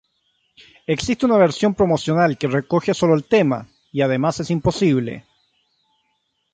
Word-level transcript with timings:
Existe 0.87 1.27
una 1.27 1.37
versión 1.37 1.75
promocional 1.75 2.35
que 2.35 2.47
recoge 2.47 2.95
sólo 2.95 3.13
el 3.13 3.23
tema 3.23 3.67
"Y 3.91 4.01
además 4.01 4.39
es 4.39 4.49
imposible". 4.49 5.25